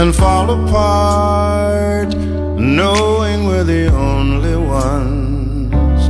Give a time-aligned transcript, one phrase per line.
[0.00, 2.08] And fall apart,
[2.56, 6.08] knowing we're the only ones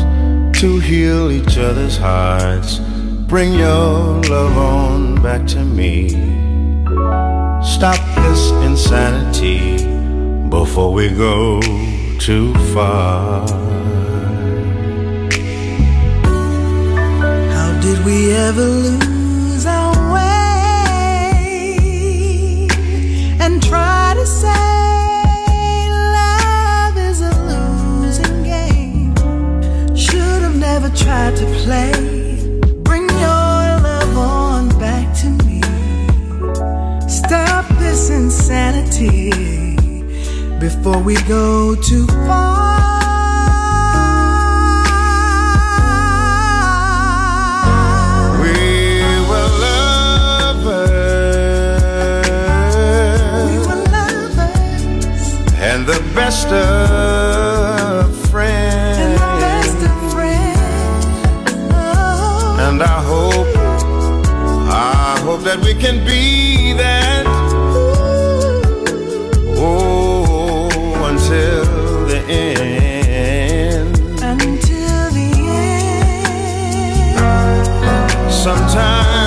[0.57, 2.79] to heal each other's hearts?
[3.27, 6.11] Bring your love on back to me.
[7.65, 9.85] Stop this insanity
[10.49, 11.61] before we go
[12.21, 13.45] too far.
[17.55, 19.10] How did we ever lose
[30.95, 31.93] tried to play.
[32.83, 35.61] Bring your love on back to me.
[37.09, 39.31] Stop this insanity
[40.59, 43.00] before we go too far.
[56.15, 58.99] Best of and friends.
[59.15, 61.05] the best of friends.
[61.73, 63.51] Oh, And I hope,
[64.71, 67.25] I hope that we can be that.
[69.57, 70.69] Oh,
[71.11, 71.65] until
[72.07, 73.97] the end.
[74.23, 75.31] until the
[77.07, 78.33] end.
[78.33, 79.20] Sometimes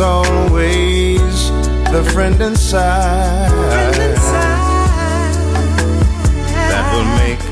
[0.00, 1.50] Always
[1.90, 5.34] the friend inside Friend inside.
[6.70, 7.42] that will make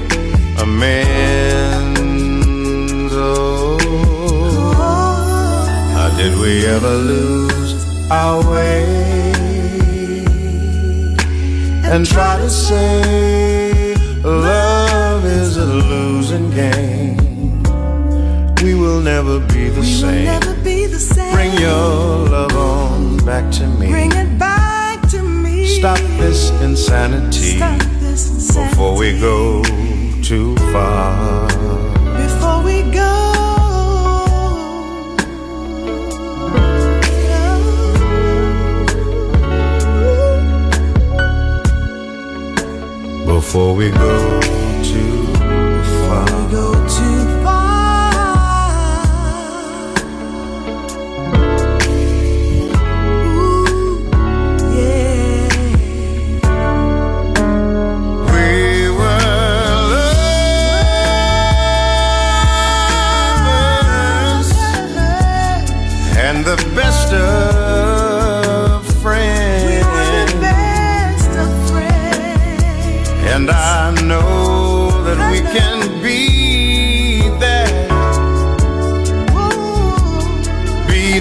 [0.62, 2.04] amends.
[3.16, 3.78] Oh,
[5.96, 8.84] how did we ever lose our way
[11.82, 17.62] and try to say love is a losing game?
[18.62, 20.56] We will never be the We same.
[21.59, 23.89] Your love on back to me.
[23.91, 25.67] Bring it back to me.
[25.67, 28.71] Stop this insanity Stop this insanity.
[28.71, 29.62] before we go
[30.22, 31.49] too far.
[32.17, 33.03] Before we go.
[43.27, 44.35] Before we go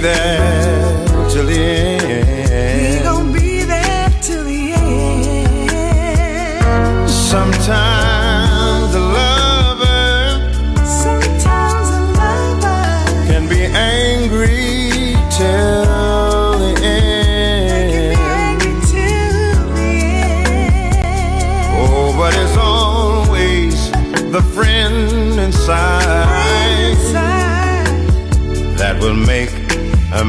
[0.06, 0.45] be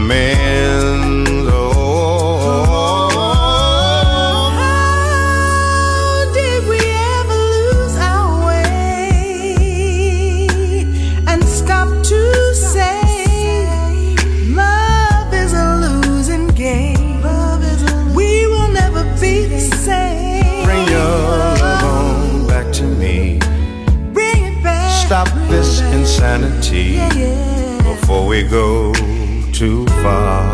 [0.06, 1.30] amends.
[1.48, 1.72] Oh,
[2.46, 6.78] oh, oh, how did we
[7.18, 9.56] ever lose our way
[11.26, 12.20] and stop to
[12.54, 14.14] say
[14.54, 17.20] love is a losing game?
[18.14, 20.64] We will never be the same.
[20.66, 23.40] Bring your love on back to me.
[24.12, 25.06] Bring it back.
[25.06, 27.00] Stop this insanity
[27.82, 28.92] before we go
[29.52, 30.45] too far.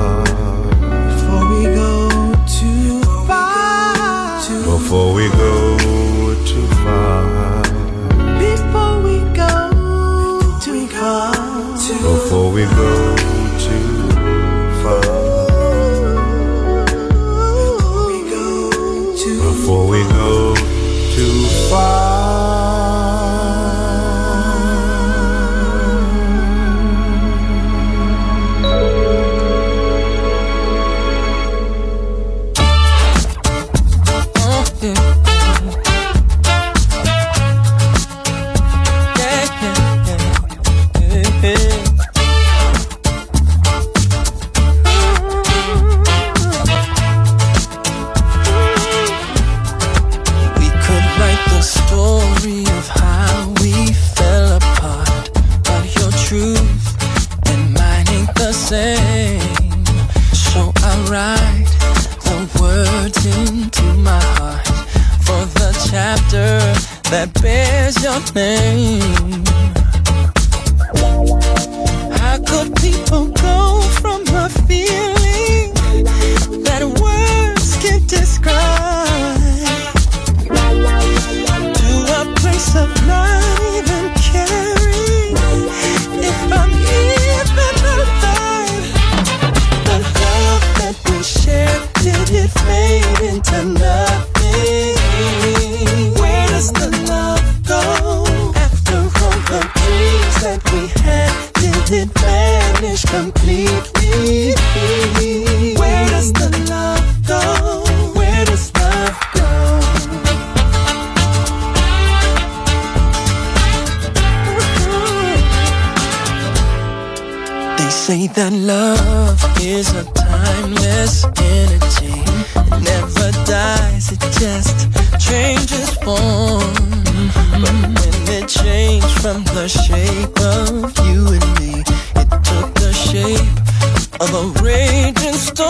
[135.32, 135.67] in store.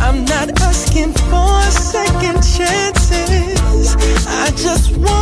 [0.00, 3.96] I'm not asking for second chances.
[4.26, 5.21] I just want.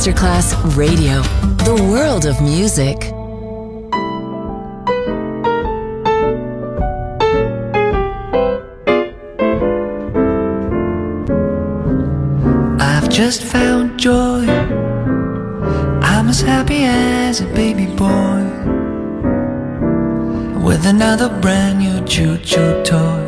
[0.00, 1.20] Masterclass Radio,
[1.66, 2.96] the world of music.
[12.80, 14.46] I've just found joy.
[16.00, 18.40] I'm as happy as a baby boy
[20.64, 23.26] with another brand new choo choo toy.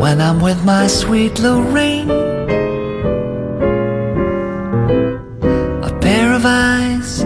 [0.00, 2.13] When I'm with my sweet Lorraine,
[6.44, 7.24] of eyes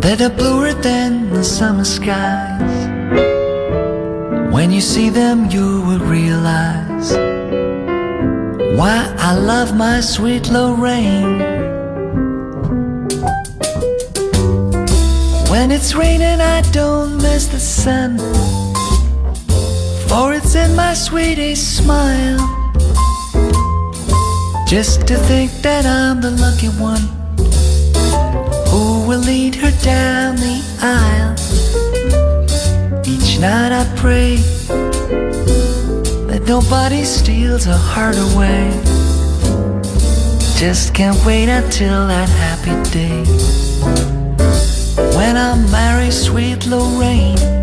[0.00, 2.74] that are bluer than the summer skies.
[4.52, 7.12] When you see them, you will realize
[8.76, 11.38] why I love my sweet Lorraine.
[15.50, 18.18] When it's raining, I don't miss the sun,
[20.08, 22.40] for it's in my sweetest smile.
[24.66, 27.19] Just to think that I'm the lucky one
[29.10, 31.34] will lead her down the aisle.
[33.04, 34.36] Each night I pray
[36.28, 38.70] that nobody steals her heart away.
[40.56, 43.24] Just can't wait until that happy day
[45.16, 47.59] when I marry sweet Lorraine.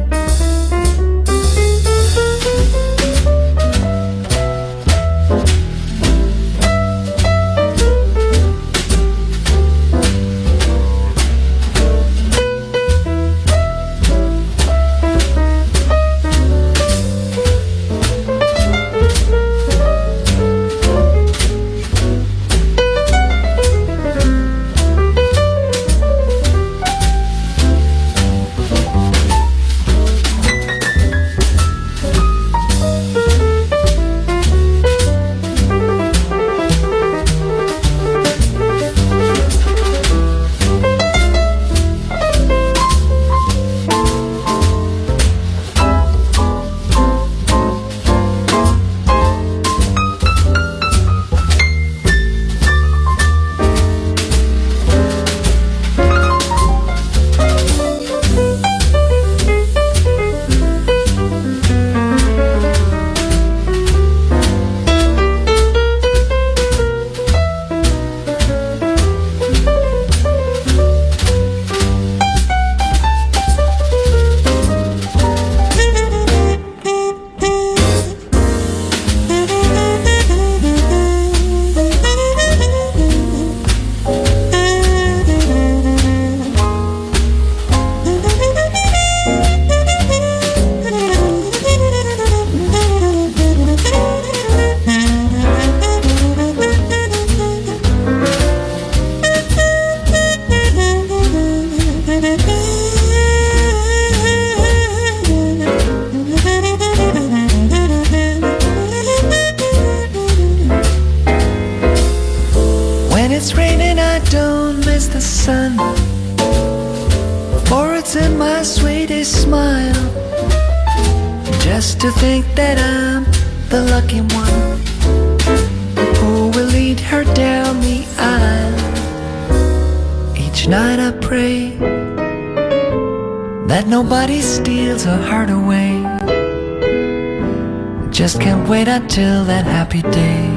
[138.40, 140.48] Can't wait until that happy day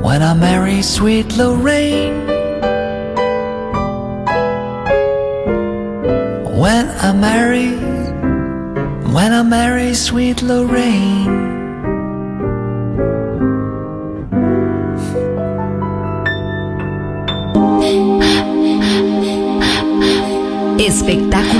[0.00, 2.26] when I marry sweet Lorraine.
[6.58, 7.76] When I marry,
[9.12, 11.57] when I marry sweet Lorraine.